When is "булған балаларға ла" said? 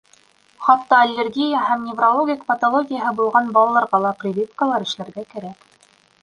3.21-4.15